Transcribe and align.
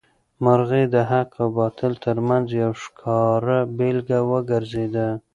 مرغۍ 0.43 0.83
د 0.93 0.95
حق 1.11 1.29
او 1.41 1.47
باطل 1.59 1.93
تر 2.05 2.17
منځ 2.27 2.47
یو 2.61 2.71
ښکاره 2.83 3.59
بېلګه 3.77 4.19
وګرځېده. 4.31 5.07